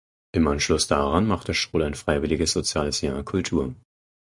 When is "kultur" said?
3.21-3.75